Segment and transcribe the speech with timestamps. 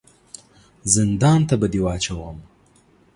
[0.95, 2.37] زندان ته به دي واچوم!